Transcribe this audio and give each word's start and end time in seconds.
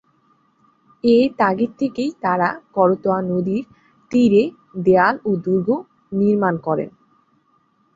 এ 1.03 1.17
তাগিদ 1.39 1.71
থেকেই 1.81 2.11
তারা 2.23 2.47
করতোয়া 2.75 3.19
নদীর 3.29 3.63
তীরে 4.11 4.43
দেয়াল 4.85 5.15
ও 5.25 5.41
দুর্গ 5.45 5.67
নির্মাণ 6.11 6.55
করেন। 6.67 6.89